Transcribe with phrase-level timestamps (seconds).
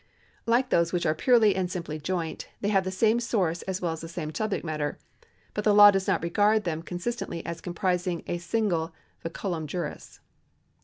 [0.47, 3.91] Like those which are purely and simply joint, they have the same source as well
[3.91, 4.97] as the same subject matter;
[5.53, 10.19] but the law does not regard them consistently as comprising a single vinculum juris.